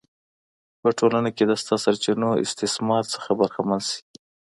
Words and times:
په 0.81 0.89
ټولنه 0.99 1.29
کې 1.35 1.43
د 1.47 1.51
شته 1.61 1.75
سرچینو 1.83 2.29
استثمار 2.45 3.03
څخه 3.13 3.29
برخمن 3.39 3.81
شي. 3.89 3.99